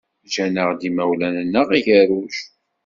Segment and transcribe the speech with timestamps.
[0.27, 2.35] Ǧǧan-aɣ-d yimawlan-nneɣ agerruj.